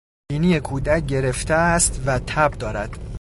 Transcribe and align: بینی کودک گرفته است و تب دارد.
بینی 0.31 0.59
کودک 0.59 1.05
گرفته 1.05 1.53
است 1.53 2.01
و 2.05 2.19
تب 2.19 2.51
دارد. 2.51 2.99